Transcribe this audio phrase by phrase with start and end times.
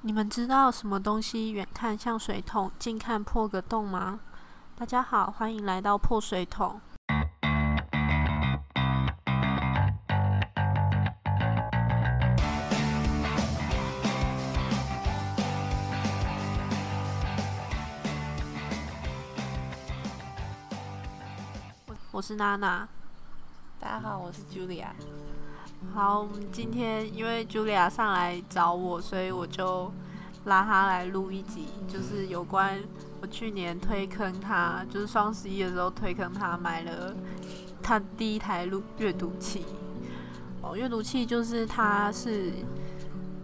[0.00, 4.20] 你们知道什么东西远看像水桶，近看破个洞吗？
[4.76, 6.80] 大家好，欢迎来到破水桶。
[22.12, 22.88] 我是娜娜。
[23.80, 24.86] 大家好，我是 Julia。
[25.94, 29.90] 好，我们今天因为 Julia 上来找我，所以我就
[30.44, 32.78] 拉她来录一集，就是有关
[33.20, 37.16] 我去年推坑她，就是双十一的时候推坑她买了
[37.82, 39.64] 她第一台录阅读器。
[40.60, 42.52] 哦，阅读器就是它是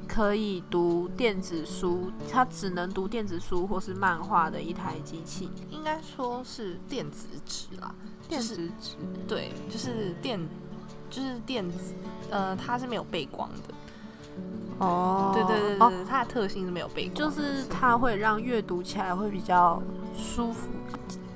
[0.07, 5.51] 可以读电子书，它只能读电子书或是漫画的一台机器。
[5.71, 7.95] 应该说是电子纸啦，
[8.29, 10.41] 电子纸，对，就是电，
[11.15, 11.95] 就是电子，
[12.31, 13.75] 呃，它是没有背光的。
[14.79, 19.81] 哦，对对对对，它的特性是没有背光，就是它会让阅读起来会比较
[20.17, 20.69] 舒服。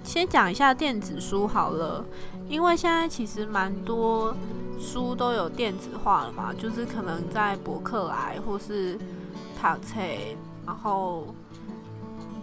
[0.03, 2.05] 先讲一下电子书好了，
[2.49, 4.35] 因为现在其实蛮多
[4.81, 8.99] 书都有电子化了嘛，就是可能在博客来或是
[9.61, 10.01] 塔册，
[10.67, 11.33] 然后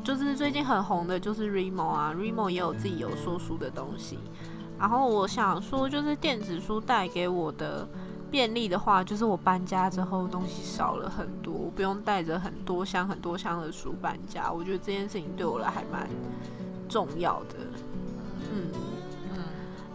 [0.01, 4.17] 就是最近很红的就是 Remo 啊，Remo 也有自己有说书的东西。
[4.77, 7.87] 然后我想说，就是电子书带给我的
[8.29, 14.51] 便利的话，就是我搬家之后东西少了很多，我不用带着很多箱很多箱的书搬家。
[14.51, 16.09] 我觉得这件事情对我来还蛮
[16.89, 17.55] 重要的。
[18.51, 18.67] 嗯
[19.33, 19.43] 嗯。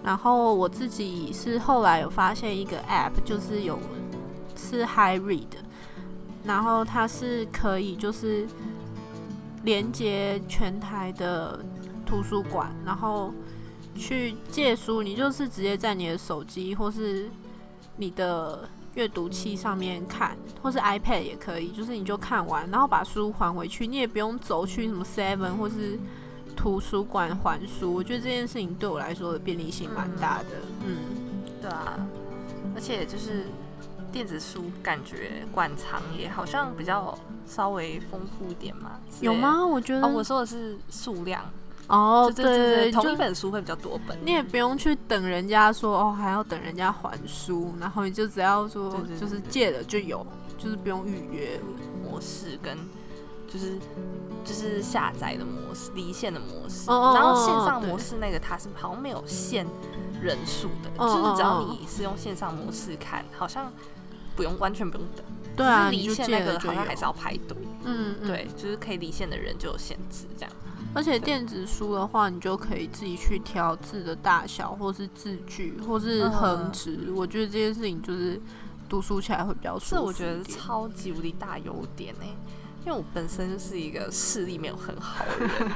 [0.03, 3.79] 然后我自己是后来有发现一个 App，就是有
[4.57, 5.59] 是 High Read，
[6.43, 8.47] 然后它是可以就是
[9.63, 11.63] 连接全台的
[12.07, 13.31] 图书馆，然后。
[13.97, 17.29] 去借书，你就是直接在你的手机或是
[17.97, 25.99] 你的阅读器上面看，或是 iPad 也可以，就是你就看完，然后把书还回去，你也不用走去什么 Seven 或是
[26.57, 27.93] 图书馆还书。
[27.95, 30.47] 我觉得这件事情对我来说的便利性蛮大的。
[30.85, 30.97] 嗯，
[31.61, 31.99] 对啊，
[32.75, 33.45] 而且就是
[34.11, 38.99] 电子书感觉馆藏也好像比较稍微丰富一点嘛。
[39.21, 39.65] 有吗？
[39.67, 41.45] 我觉得，我说的是数量。
[41.91, 50.25] 哦，对对对，同一本书会比较多本，你也不用去等人家说哦，还要等人家还书，然后你就只要说就是借了就有，
[50.57, 51.61] 就是不用预约
[52.05, 52.79] 模式跟
[53.49, 53.77] 就是
[54.45, 59.67] 就是下载的模式、离线的模式，然后线上模式那个它是好像没有限
[60.23, 63.73] 人数的，就是只要你是用线上模式看，好像
[64.37, 65.25] 不用完全不用等，
[65.57, 70.53] 对啊，离线那个好像还是要排队，嗯，对，就是可以离线的人就有限制这样。
[70.93, 77.11] 而且电子书的话，你就可以自己去调字的大小，或是字距，或是横直。
[77.15, 78.41] 我觉得这件事情就是
[78.89, 79.95] 读书起来会比较舒服。
[79.97, 82.25] 这我觉得超级无敌大优点呢。
[82.85, 85.71] 因为我本身就是一个视力没有很好的人，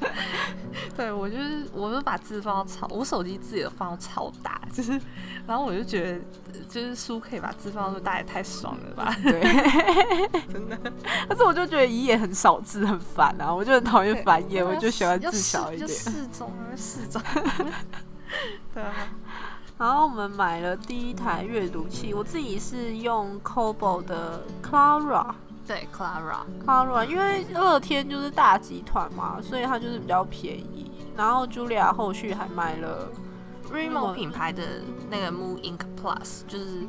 [0.00, 0.08] 对
[1.82, 4.92] 我就把字放到超，我手机字也放到超大， 就是，
[5.46, 6.20] 然后我就觉得
[6.68, 9.40] 就是书可以把字放到大也太爽了吧，对，
[10.52, 10.78] 真的。
[11.28, 15.88] 但是我就觉得一页很少字很烦啊，我就很讨厌繁页，我就喜欢字小一点。
[15.88, 17.20] 适中啊，适中。
[18.72, 18.92] 对啊。
[19.78, 25.34] 然后我们买了第一台阅读器，我自己是用 Kobo 的 Clara。
[25.66, 30.91] 对，Clara，Clara，因为乐天就是大集团嘛，所以它就是比较便宜。
[31.16, 33.08] 然后 Julia 后续还买了
[33.72, 34.62] Remo 品牌的
[35.10, 36.82] 那个 Moon Ink Plus，就是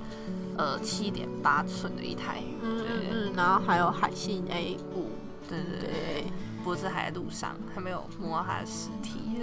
[0.57, 2.41] 呃七点八寸的一台。
[2.62, 3.33] 嗯嗯嗯。
[3.35, 5.09] 然后还有海信 A 五，
[5.50, 6.25] 对对对，
[6.63, 9.39] 不是还在路上，还没有摸到它的实体。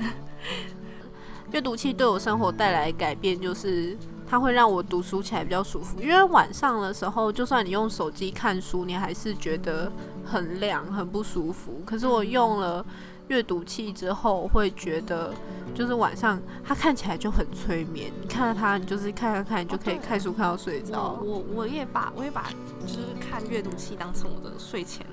[1.52, 3.96] 阅读器对我生活带来改变就是。
[4.32, 9.90] 它会让我读书起来比较舒服，因为晚上的时候，就算你用手机看书，你还是觉得
[10.24, 11.82] 很亮、很不舒服。
[11.84, 12.86] 可是我用了
[13.30, 15.32] 阅读器之后，会觉得
[15.72, 18.12] 就是晚上它看起来就很催眠。
[18.20, 21.20] 你看到它，你就是看看看，你就可以看书看到睡着。
[21.22, 22.50] 我我也把我也把
[22.82, 25.06] 就是看阅读器当成我的睡前。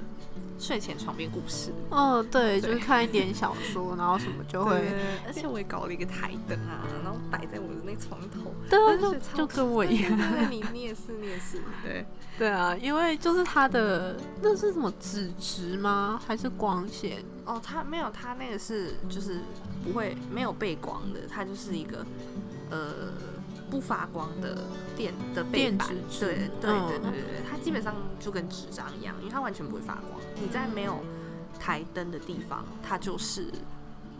[0.60, 4.92] 睡前床边故事，哦，对，就是看一点小说，然后什么就会，
[5.26, 12.06] 而且我也搞了一个台灯啊，然后摆在我的那床头，对，就就跟我一样，你你也是，你也是， 对，
[12.40, 16.20] 对啊，因为就是它的那是什么纸质吗？
[16.26, 17.24] 还是光线？
[17.46, 19.40] 哦，它没有，它那个是就是
[19.84, 22.06] 不会没有背光的，它就是一个
[22.72, 23.14] 呃。
[23.70, 24.64] 不发光的
[24.96, 30.20] 电的背板，对对对对对对，它基本上就跟纸张一样，因为它完全不会发光。
[30.42, 31.04] 你在没有
[31.60, 33.52] 台灯的地方，它就是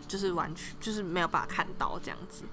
[0.06, 2.44] 就是完全就是没有办法看到这样子。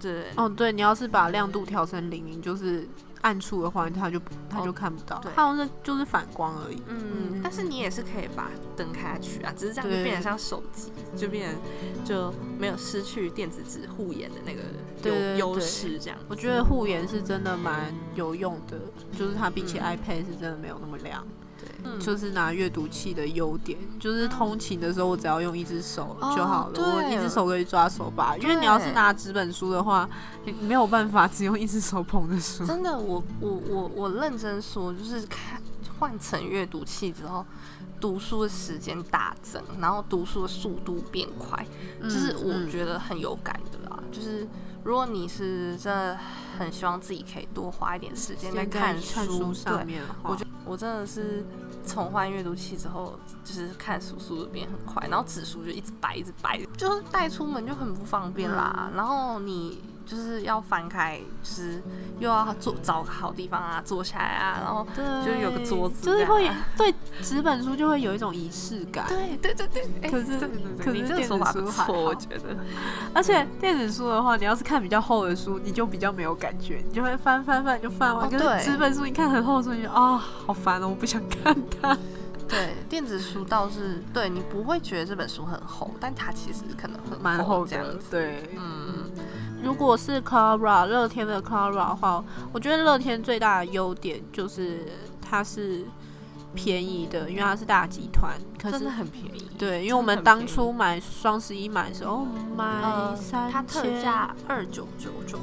[0.00, 2.86] 对，哦对，你要是把亮度调成零，就是
[3.22, 4.20] 暗处的话，它就
[4.50, 6.82] 它就看不到，它好像就是反光而已。
[6.88, 15.98] 嗯，但是你也是可以把灯开下去啊，只是这样就变得像手机，就变成就没有失去电子纸护眼的那个优优势。
[15.98, 18.78] 这样，我觉得护眼是真的蛮有用的，
[19.16, 21.26] 就是它比起 iPad 是真的没有那么亮。
[22.00, 28.36] 就是拿阅读器的优点，就是通勤的时候我只要用一只手就好了，我一只手可以抓手把。
[28.38, 30.08] 因为你要是拿纸本书的话，
[30.44, 32.64] 你没有办法只用一只手捧着书。
[32.64, 35.60] 真的，我我我我认真说，就是看
[35.98, 37.44] 换成阅读器之后，
[38.00, 41.66] 读书的时间大增，然后读书的速度变快，
[42.02, 44.02] 就是我觉得很有感的啦。
[44.10, 44.46] 就是
[44.84, 46.18] 如果你是真的
[46.58, 51.44] 很希望自己可以多花一点时间在看书上面的话，我觉得我真的是。
[51.86, 53.12] 从换阅读器之后，
[53.44, 58.90] 就是看书速度变很快，然后纸书就一直摆一直摆，就是带出门就很不方便啦。
[58.94, 59.82] 然后你。
[60.06, 61.82] 就是要翻开，就是
[62.18, 64.86] 又要坐找个好地方啊，坐下来啊，然后
[65.24, 69.06] 就有个桌子，就是会对纸本书就会有一种仪式感。
[69.08, 70.38] 对对对对，可是
[70.78, 72.56] 可是电子书不错，我觉得。
[73.14, 78.28] 而且电子书的话，你要是看比较厚的书，你就比较没有感觉，你就会翻翻翻就翻完。
[78.28, 81.96] 可是纸本书，你看很厚的书，你就啊好烦哦，我不想看它。
[82.46, 87.98] 对，电子书倒是对你不会觉得这本书很厚，但它其实可能很蛮厚这样子。
[88.10, 89.03] 对，嗯。
[89.64, 92.22] 如果是 Clara 乐天的 Clara 的话，
[92.52, 94.86] 我觉得乐天最大的优点就是
[95.20, 95.86] 它是
[96.54, 99.50] 便宜的，因为它是大集团，真的很便宜。
[99.58, 105.38] 对，因为我们当初买双十一买的时候买三千，它特价二九九九，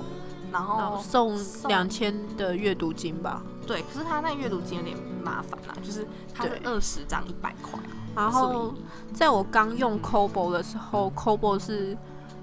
[0.52, 3.42] 然后送两千的阅读金吧。
[3.66, 7.80] 对，可是它那阅读金有点麻烦啦，就是它是二十张一百块。
[8.16, 8.74] 然后
[9.14, 11.98] 在我刚用 Kobo 的时候，Kobo 是。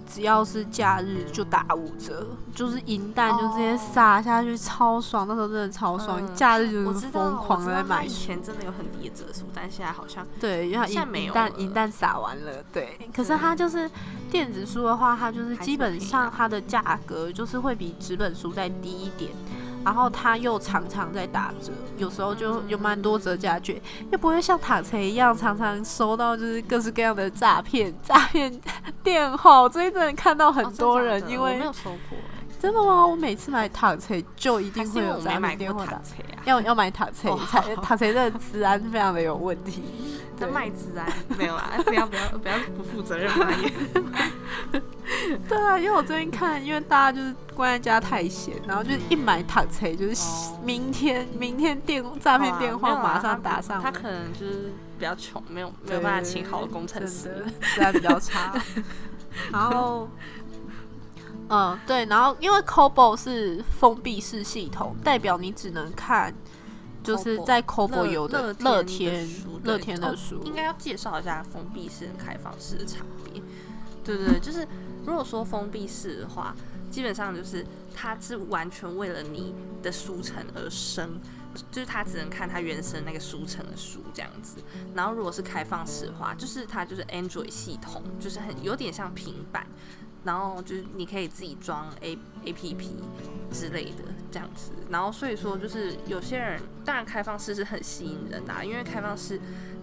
[0.09, 5.29] 只要是假日就打五折，就是银弹就直接撒下去，超爽。
[5.29, 8.05] 那时候真的超爽，假日就是疯狂的在买。
[8.05, 12.99] 以前真的有很低的折数，但现在好像对，因为银弹银弹撒完了，对。
[13.15, 13.89] 可是它就是
[14.31, 19.31] 电子书的话，它就是基本上它的价格就是会比纸本书再低一点。
[19.85, 23.81] 然后它又常常在打折，有时候就有蛮多折价券，
[24.11, 28.61] 又不会像塔车一样常常收到就是各式各样的诈骗 诈骗
[29.03, 29.61] 电话。
[29.61, 32.19] 我最近真的看到很多人，因为没有收过，
[32.61, 33.07] 真的吗？
[33.07, 36.01] 我每次买塔车就一定会有诈骗电话打，
[36.45, 39.83] 要要买塔车，塔塔车的治安非常的有问题。
[40.39, 41.05] 在卖治安
[41.37, 41.69] 没有啊？
[41.85, 43.73] 不要不要不要不负责任发言。
[45.49, 53.83] 对啊，因为我最近看，因为大家就是关在家太闲，然后就一买塔车，就是明天明天电诈骗电话马上打上。
[53.83, 58.55] 他可能就是比较穷，没有没有办法请好的工程师，治安比较差。
[59.53, 60.09] 然后，
[61.49, 66.35] 嗯，对，然后因为 Cobo 是封闭式系统，代表你只能看。
[67.01, 69.27] 就是在 Cobo 有的乐天
[69.63, 73.41] 乐天的书，应该要介绍一下封闭式跟开放式的差别。
[74.17, 74.67] 对对，就是
[75.05, 76.55] 如果说封闭式的话，
[76.91, 77.65] 基本上就是
[77.95, 81.21] 它是完全为了你的书城而生，
[81.71, 84.57] 就是它只能看它原生那个书城的书这样子。
[84.95, 89.67] 然后如果是开放式的话，就是它就是 Android 系统，就是很有点像平板。
[90.25, 92.97] 然后就是你可以自己装 A A P P
[93.53, 94.03] 之类的
[94.33, 99.41] 这样子，然后所以说就是有些人当然开放式是很吸引人的，因为开放式，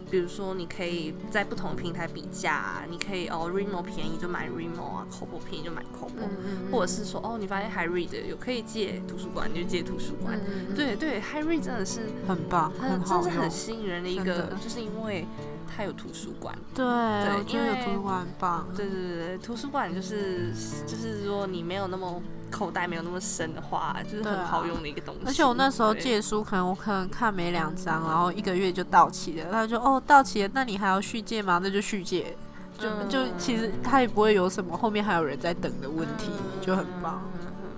[0.10, 10.40] 比如说你可以在不同的平台比价，你可以哦 Remo 便宜就买 Remo 啊，Kobo 便宜就买 Kobo，或者是说哦你发现 Hi Read 有可以借图书馆你就借图书馆，
[10.76, 15.26] 对对 Read 真的是很棒，很真是很吸引人的一个，就是因为。
[15.66, 18.68] 它有图书馆，对，我觉得有图书馆很棒。
[18.76, 20.52] 对对对图书馆就是
[20.88, 25.22] 就是说你没有那么口袋没有那么深的话，就是很好用的一个东西。
[25.26, 29.52] 而且我那时候借书，可能我可能看没两张，然后一个月就到期了。
[29.52, 31.60] 他就哦到期了，那你还要续借吗？
[31.62, 32.38] 那就续借，
[32.78, 36.30] 就就其实他也不会有什么后面还有人在等的问题，
[36.62, 37.22] 就很棒。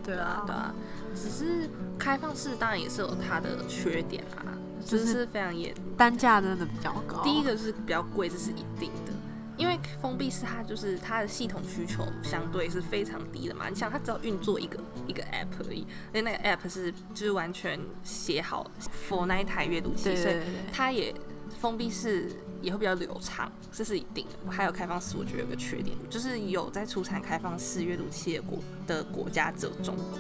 [0.04, 0.74] 对啊对啊，
[1.16, 4.56] 只是开放式当然也是有它的缺点啊。
[4.88, 7.22] 就是非常严，单价真的比较高。
[7.22, 9.12] 第一个是比较贵，这是一定的，
[9.58, 13.68] 因为封闭式它就是它的系统需求相对是非常低的嘛。
[13.70, 18.70] 你想，它只要运作一个一个 app 而已，而且那个 app 是就是完全写好
[19.10, 20.36] for 那一台阅读器，所以
[20.72, 21.14] 它也
[21.60, 24.52] 封闭式也会比较流畅，这是一定的。
[24.52, 30.20] 还有开放式，我觉得有个缺点，就是有在出产开放式阅读器的国的国家只有中国。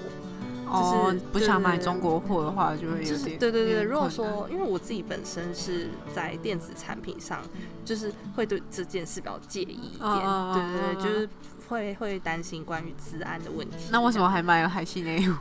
[0.72, 3.84] 就是不想买中国货的话，就会有点对对对。
[3.84, 7.42] 如果说，因为我自己本身是在电子产品上，
[7.86, 10.14] 就是会对这件事比较介意一点，
[10.54, 11.30] 对对对，就是
[11.68, 13.90] 会会担心关于治安的问题。
[13.92, 15.34] 那为什么还买了海信 A 五？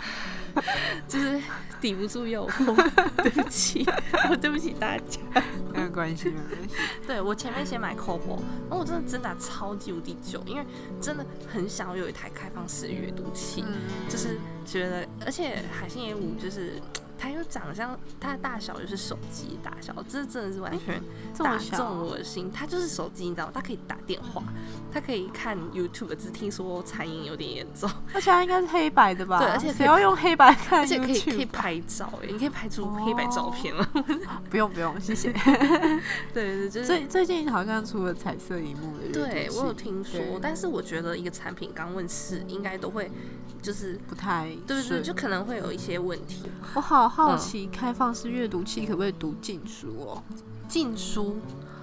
[1.06, 1.40] 就是
[1.80, 2.74] 抵不住诱惑。
[3.22, 3.86] 对不起，
[4.30, 5.20] 我对不起大家。
[5.74, 6.76] 没有关系，没有关系。
[7.06, 10.64] 对我前面先买 Cobo，然后我真的真的超级无敌久，因为
[11.00, 13.64] 真的很想要有一台开放式阅读器，
[14.08, 16.80] 就是觉得，而且海信 A 五就是。
[17.18, 21.00] 它又长得像它的大小就是手机大小，这真的是完全
[21.44, 22.50] 打中我的心。
[22.52, 23.52] 它就是手机，你知道吗？
[23.54, 24.42] 它可以打电话，
[24.92, 27.90] 它可以看 YouTube，只听说残影有点严重。
[28.14, 29.38] 而且它应该是黑白的吧？
[29.38, 30.80] 对，而且不要用黑白看？
[30.80, 33.88] 而且可以可以拍照，哎，你可以拍出黑白照片 了。
[34.50, 35.32] 不用不用， 谢谢。
[36.32, 39.12] 对对，就是最最近好像出了彩色荧幕的。
[39.12, 43.10] 对我有听说，但是我觉得一个产品刚问世，应该都会
[43.62, 46.42] 就是不太对对，就可能会有一些问题。
[46.74, 47.06] 我好。
[47.16, 50.22] 好奇开放式阅读器可不可以读禁书哦？
[50.68, 51.36] 禁书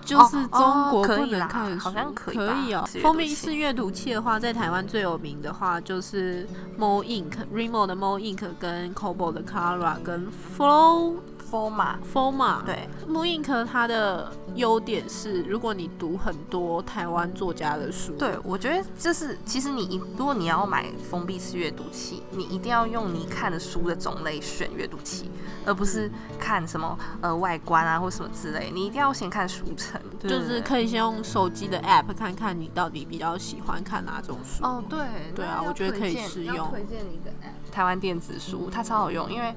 [0.06, 2.88] 就是中国不能看，好像可以，可以哦。
[3.02, 6.48] 封闭式阅读器的话，在台湾最有名的话就是
[6.78, 11.16] Mo Ink、Remo 的 Mo Ink 跟 Kobo 的 Kara 跟 Flow。
[11.54, 25.30] Forma，Forma，对，Mo Ink 它的优点是，如果你读很多台湾作家的书，对我觉得这是，其实你如果你要买封闭式阅读器，你一定要用你看的书的种类选阅读器，
[25.64, 34.64] 而不是看什么呃外观啊或什么之类，你一定要先看书城，就是可以先用手机的 App 看看你到底比较喜欢看哪种书。
[34.64, 35.06] 哦，对，
[35.36, 36.68] 对啊，我觉得可以试用。
[36.72, 39.54] 推荐一个 App，台湾电子书，它超好用，因为。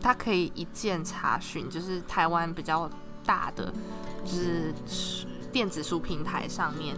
[0.00, 2.88] 它可以一键查询，就是台湾比较
[3.24, 3.72] 大的，
[4.24, 4.72] 就是
[5.52, 6.96] 电子书平台上面，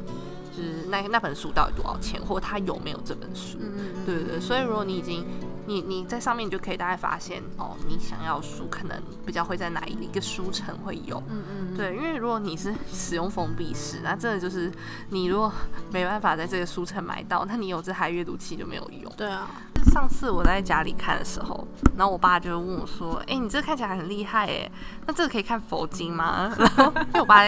[0.56, 3.59] 就是那那本书到底多少钱，或它有没有这本书？
[4.06, 4.40] 对对对。
[4.40, 5.26] 所以如果你已经
[5.66, 11.23] 你你在上面，你就可以大概发现哦，你想要书可能比较会在哪一个书城会有。
[11.28, 11.76] 嗯嗯。
[11.76, 14.71] 对，因为如果你是使用封闭式，那真的就是
[15.11, 15.52] 你如果
[15.90, 19.12] 没办法在这个书城买到，那你有这台阅读器就没有用。
[19.16, 19.50] 对啊。
[19.91, 24.71] 上次我在家里看的时候，然后我爸就问我说：“哎，你这看起来很厉害哎，
[25.07, 27.43] 那这个可以看佛经吗？” 然后因为我爸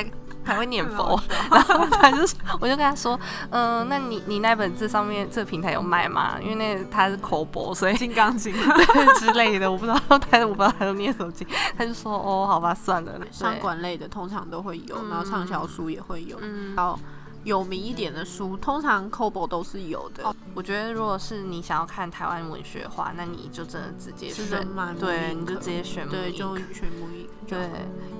[0.44, 1.18] 还会念佛，
[1.50, 2.18] 然后他就
[2.60, 3.18] 我就跟他说
[3.50, 6.36] ：“嗯，那你你那本这上面这平台有卖吗？
[6.42, 8.52] 因为那他是口播，所以 金刚经
[9.18, 9.98] 之类的，我不知道
[10.30, 11.46] 他我不知道他都念什么经。”
[11.78, 16.38] 他就说：“哦，好吧，算了。”商管类的通常都会有，然后畅销书也会有，
[16.76, 16.98] 然后。
[17.44, 20.34] 有名一点的书，通常 Kobo 都是有的。
[20.54, 24.66] 我觉得，如果是你想要看台湾文学的话，那你就真的直接选，
[24.98, 27.28] 对，你就直接选，对，就选木印。
[27.46, 27.68] 对，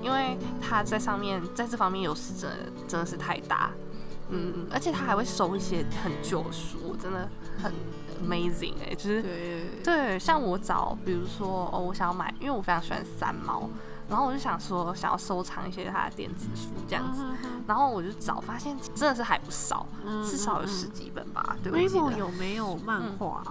[0.01, 3.71] 因为他在上面，在这方面优势真的真的是太大。
[4.29, 7.29] 嗯，而且他还会收一些很旧的书，真的
[7.61, 7.71] 很
[8.23, 9.23] amazing 哎，就是
[9.83, 13.69] 对，像我找，比如说哦，我想要买，因为我非常喜欢三毛。
[14.09, 17.25] 然后我就想说，想要收藏一些他的电子书这样子，
[17.67, 19.85] 然后我就找，发现真的是还不少，
[20.23, 21.57] 至少有十几本吧。
[21.63, 23.43] 对 Remo 有没有漫画？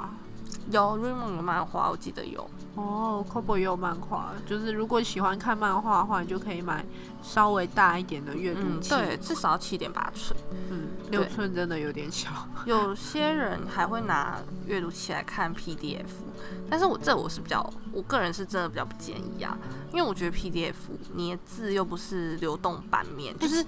[0.71, 2.49] 有 Remo 有漫画，我记得有。
[2.75, 6.85] 哦 c o b o 也有漫画，就是如果喜欢看漫画的话，你就可以买
[7.23, 10.37] 稍微大一点的阅读器，对，至少要七点八寸。
[10.71, 12.29] 嗯，六寸真的有点小。
[12.67, 16.09] 有些人还会拿阅读器来看 PDF，
[16.69, 19.57] 但是我这我是比较，我个人是真的比较不建议啊，
[19.93, 20.75] 因为我觉得 PDF
[21.15, 23.65] 你的字又不是流动版面，就是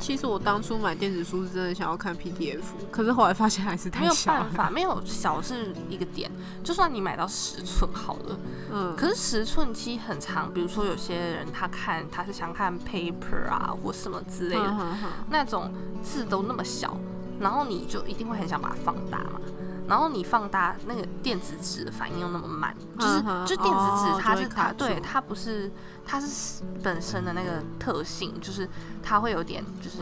[0.00, 6.28] 其实我当初买电子书是真的想要看 PDF，可是后来发现还是太小，没有办法，没有小是一个点，
[6.62, 8.38] 就算你买到十寸好了。
[8.72, 14.96] 嗯，可是十寸机很长，比如说有些人他看他是想看 paper 啊或什么之类的，
[15.30, 15.72] 那种
[16.02, 16.96] 字都那么小，
[17.40, 19.40] 然后你就一定会很想把它放大嘛。
[19.90, 25.68] 然后你放大那个电子纸的反应又那么慢，就是就电子纸它是它对它不是
[26.06, 28.68] 它是本身的那个特性，就是
[29.02, 29.98] 它会有点就是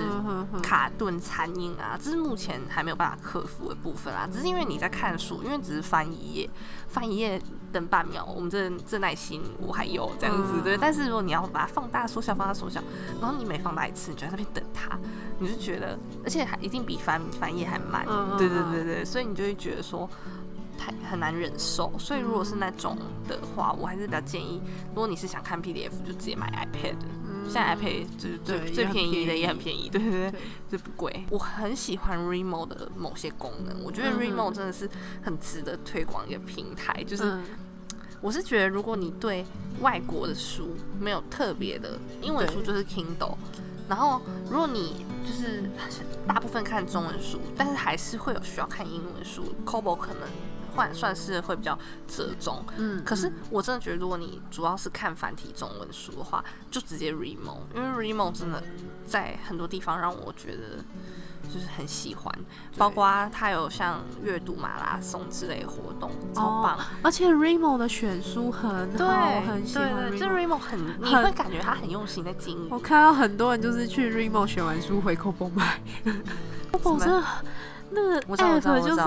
[0.63, 4.29] 卡顿残影啊，这是目前还没有办法克服的部分啊。
[4.31, 6.51] 只是因为你在看书，因为只是翻一页，
[6.87, 7.41] 翻一页
[7.73, 10.77] 等半秒，我们这这耐心我还有这样子对。
[10.77, 12.81] 但是如果你要把它放大缩小放大缩小，
[13.21, 14.97] 然后你每放大一次，你就在那边等它，
[15.39, 18.07] 你就觉得而且还一定比翻翻页还慢，
[18.39, 19.83] 对对对对，所以你就会觉得。
[19.89, 20.07] 说
[20.77, 22.95] 太很难忍受，所以如果是那种
[23.27, 24.61] 的话，我还是比较建议，
[24.91, 26.95] 如果你是想看 PDF，就直接买 iPad。
[27.49, 30.41] 现在 iPad 就是最最便宜的，也很便宜，对对对，
[30.71, 31.25] 就不贵。
[31.31, 34.89] 我很喜欢 Remo 的某些功能，我觉得 Remo 真的是
[35.23, 37.03] 很值得推广一个平台。
[37.05, 37.39] 就是
[38.21, 39.45] 我是觉得，如果你对
[39.81, 43.37] 外国的书没有特别的，英文书就是 Kindle。
[43.89, 45.63] 然后，如果你就是
[46.27, 50.29] 大部分看中文书，但是还是会有需要看英文书，Kobo 可能
[50.79, 52.65] 换算是会比较折中。
[52.77, 58.63] 嗯，可是我真的觉得，如果你主要是看繁体中文书的话，就直接 Remo，因为 Remo 真的
[59.05, 60.85] 在很多地方让我觉得
[61.53, 62.33] 就是很喜欢，
[62.77, 66.79] 包括它有像阅读马拉松之类活动，超棒。
[67.03, 70.17] 而且 Remo 的选书很好，很喜欢。
[70.17, 72.69] 这 Remo 很，你会感觉他很用心在经营。
[72.71, 75.81] 我看到很多人就是去 Remo 选完书回 Cobo 买。
[76.71, 77.25] Cobo 真的。
[77.91, 79.03] 那个 app 就是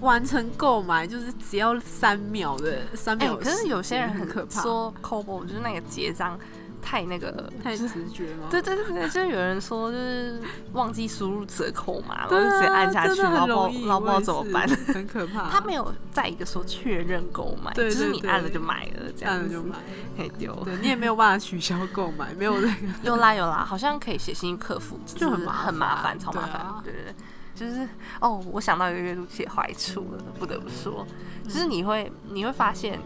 [0.00, 3.36] 完成购买，就是只要三秒的三秒。
[3.36, 6.38] 可是有些人很可怕，说 Cobo 就是那个结账
[6.82, 8.46] 太那个太直觉吗？
[8.50, 10.40] 对对对对，就是有人说就是
[10.72, 15.50] 忘记输入折扣嘛，然后就直接按下去，然后不知道不知道怎么办，很可怕。
[15.50, 19.76] 他没有在一个说确认购买，就是你按了就买了，这样子就买
[20.16, 20.54] 可以丢。
[20.64, 22.76] 对你也没有办法取消购买， 没有那个。
[23.02, 26.80] 有啦有啦，好像可以写信客服，就很很麻烦，超麻烦。
[26.82, 27.14] 对对对。
[27.60, 27.86] 就是
[28.22, 31.06] 哦，我想到一个阅读器的坏处了，不得不说，
[31.44, 32.98] 就是你会你会发现，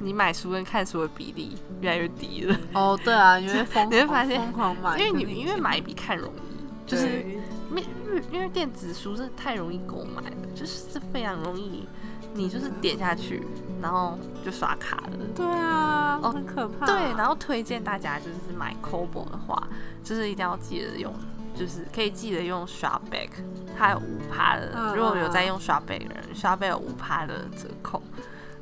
[0.00, 2.56] 你买书跟看书的比例越来越低了。
[2.72, 7.22] 哦，对啊， 因为疯，你会发现疯狂买，因为你因为买比看容易，就是
[7.68, 7.84] 因为
[8.32, 11.86] 因为电子书是太容易购买了，就是是非常容易，
[12.32, 13.46] 你就是点下去，
[13.82, 15.18] 然后就刷卡了。
[15.34, 16.86] 对啊，哦，很可怕。
[16.86, 19.68] 对，然后推荐大家就是买 c o b o 的话，
[20.02, 21.12] 就是一定要记得用。
[21.58, 23.30] 就是可以记得用 Shopback，
[23.76, 24.94] 它有五趴的。
[24.94, 28.00] 如果有在用 Shopback 的人，Shopback 有五趴的折扣。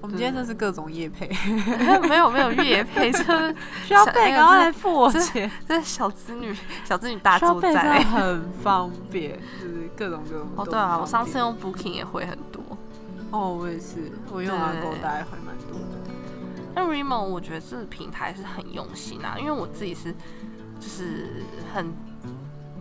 [0.00, 1.26] 我们今天真是各种夜配，
[2.08, 3.18] 没有没有月配，这
[3.88, 10.48] Shopback 刚刚来付我钱，这小子女 小子女大作战，很方便，就是各种各种。
[10.56, 12.62] 哦，对啊，我上次用 Booking 也会很多。
[13.30, 16.10] 哦，我也是，我用阿狗大概会蛮多的。
[16.74, 20.14] 那 Remo 我觉得这个平台是很用心啊，因为我自己是
[20.78, 21.42] 就是
[21.74, 21.92] 很。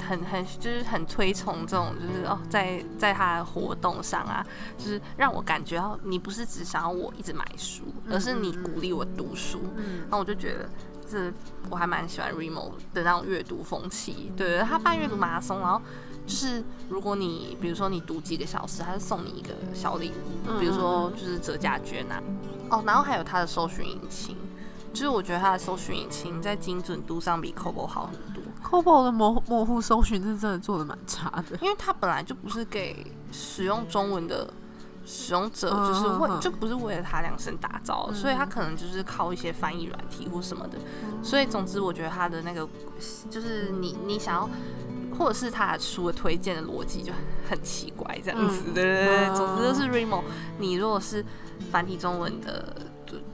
[0.05, 4.45] 很很就是很推崇这种，就是哦，在在他的活动上啊，
[4.77, 9.61] 就是让我感觉到你不是只想要我一直买书，而是你鼓励我读书。
[9.75, 10.69] 嗯，那我就觉得
[11.09, 11.33] 是
[11.69, 14.31] 我还蛮喜欢 Remo 的那种阅读风气。
[14.37, 15.81] 对，他办阅读马拉松，然后
[16.25, 22.21] 就是如果你比如说你读几个小时，他就送你一个小礼物，比如说就是折价券啊。
[22.69, 24.35] 哦，然后还有他的搜寻引擎，
[24.91, 28.41] 就是我觉得他的搜寻引擎在精准度上比 Kobo 好很多。
[28.65, 34.51] Kobo 的模模糊搜寻是真的做的蛮差的，因为它本来就不是给使用中文的
[35.05, 40.79] 使用者，就是为就不是为了它量身打造，所以它可能就是靠一些翻译软体或什么的。
[41.21, 42.67] 所以总之，我觉得它的那个
[43.29, 44.49] 就是你你想要，
[45.15, 47.13] 或者是他书的推荐的逻辑就
[47.47, 48.73] 很奇怪这样子。
[48.73, 50.23] 对对对，总之就是 Remo，
[50.57, 51.23] 你如果是
[51.71, 52.75] 繁体中文的。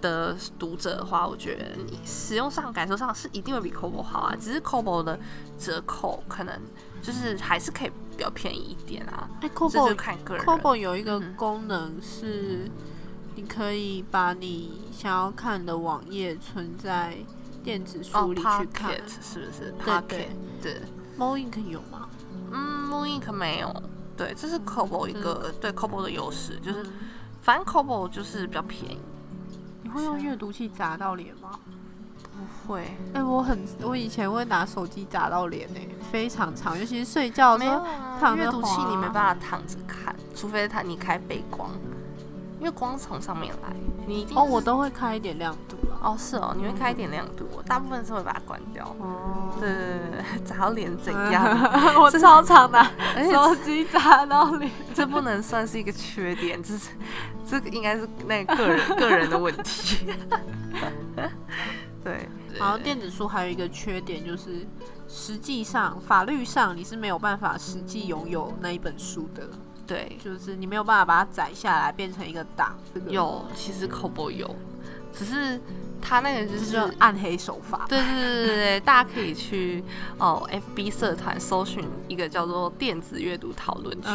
[0.01, 5.17] 的读者的话，我觉得你使用上感受上是一定会比 Kobo 好啊，只是 Kobo 的
[5.57, 6.59] 折扣可能
[7.01, 9.29] 就是还是可以比较便宜一点啊。
[9.41, 10.45] 哎，Kobo 看个人。
[10.45, 12.69] Kobo 有一个功能是，
[13.35, 17.15] 你可以把你想要看的网页存在
[17.63, 19.73] 电子书里去看，是不是？
[19.85, 20.29] 对对
[20.61, 20.81] 对。
[21.17, 22.09] Moink 有吗？
[22.51, 23.83] 嗯，Moink 没有。
[24.17, 26.85] 对，这是 Kobo 一个对 Kobo 的优势，就是
[27.41, 28.99] 反正 Kobo 就是比较便宜。
[29.93, 31.51] 会用阅读器砸到脸吗？
[32.33, 32.95] 不会。
[33.13, 35.79] 哎，我很，我以前会拿手机砸到脸呢，
[36.11, 37.83] 非常长，尤其是睡觉的时候。
[38.35, 41.69] 阅读器你没办法躺着看，除非它你开背光，
[42.59, 43.75] 因为光从上面来。
[44.07, 48.85] 你哦，我都会开一点亮度哦，是哦，你会开一点亮度，我大部分是会把它关掉。
[48.99, 49.51] 哦。
[49.59, 51.45] 对对对对，砸到脸怎样？
[51.99, 52.83] 我超长的
[53.31, 56.89] 手机砸到脸， 这不能算是一个缺点，这是。
[57.51, 60.07] 这个应该是那个人 个人的问题。
[62.01, 64.65] 对，然后电子书还有一个缺点就是，
[65.09, 69.49] 实际上法律上你是没有办法实际拥有那一本书的。
[69.85, 72.75] 对，就是你没有办法把它载下来变成一个档。
[73.09, 74.55] 有，其实 Kobo 有，
[75.13, 75.59] 只是
[76.01, 77.85] 他那个就是暗黑手法。
[77.89, 79.83] 对对对对对，大家可以去
[80.17, 84.09] 哦，FB 社团搜寻一个叫做电子阅读讨论区。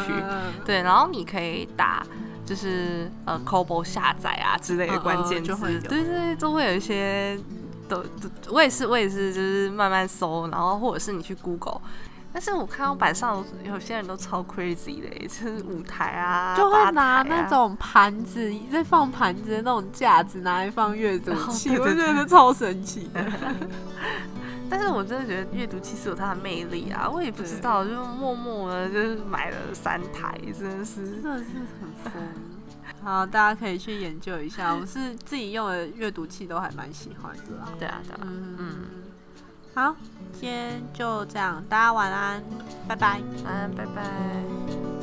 [0.64, 2.05] 对，然后你可以打。
[2.46, 7.37] 就是呃 c o b o 下载啊之类的关键字，对对，都会有一些，
[7.88, 8.04] 都
[8.48, 11.80] 我也是我也是，就是慢慢搜，然后或者是你去 Google，
[12.32, 23.24] 但是我看到板上有些人都超 crazy 的，就是舞台啊，就会拿那种盘子在放盘子的那种架子拿来放阅读器，我觉得超神奇的。
[24.68, 31.44] 但是我真的觉得阅读器是有它的魅力啊，我也不知道，就默默的就是买了三台，真的是真的是
[31.81, 32.22] 很疯。
[33.02, 37.68] 好，大家可以去研究一下， 我是自己用的阅读器都还蛮喜欢的啦。
[37.79, 38.76] 对啊，对啊，嗯嗯。
[39.74, 39.94] 好，
[40.33, 42.42] 今天就这样，大家晚安，
[42.88, 44.95] 拜拜，晚安，拜拜。